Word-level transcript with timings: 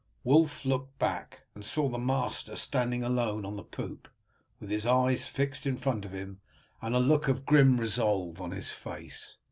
Wulf 0.23 0.65
looked 0.65 0.97
back, 0.97 1.41
and 1.53 1.63
saw 1.63 1.87
the 1.87 1.99
master 1.99 2.55
standing 2.55 3.03
alone 3.03 3.45
on 3.45 3.55
the 3.55 3.61
poop, 3.61 4.07
with 4.59 4.71
his 4.71 4.83
eyes 4.83 5.27
fixed 5.27 5.67
in 5.67 5.77
front 5.77 6.05
of 6.05 6.11
him 6.11 6.41
and 6.81 6.95
a 6.95 6.99
look 6.99 7.27
of 7.27 7.45
grim 7.45 7.79
resolve 7.79 8.41
on 8.41 8.49
his 8.49 8.71
face. 8.71 9.37